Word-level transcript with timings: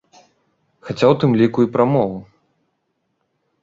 Хаця 0.87 1.05
ў 1.11 1.21
тым 1.25 1.31
ліку 1.43 1.59
і 1.69 1.71
пра 1.79 1.83
мову. 1.93 2.19